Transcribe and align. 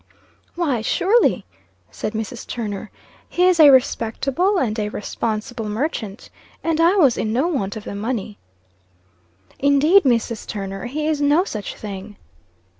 "Why, 0.55 0.81
surely," 0.81 1.45
said 1.91 2.13
Mrs. 2.13 2.47
Turner, 2.47 2.89
"he 3.29 3.45
is 3.45 3.59
a 3.59 3.69
respectable 3.69 4.57
and 4.57 4.79
a 4.79 4.89
responsible 4.89 5.69
merchant; 5.69 6.31
and 6.63 6.81
I 6.81 6.95
was 6.95 7.19
in 7.19 7.31
no 7.31 7.47
want 7.47 7.75
of 7.75 7.83
the 7.83 7.93
money." 7.93 8.39
"Indeed, 9.59 10.01
Mrs. 10.01 10.47
Turner, 10.47 10.85
he 10.87 11.05
is 11.05 11.21
no 11.21 11.43
such 11.43 11.75
thing." 11.75 12.15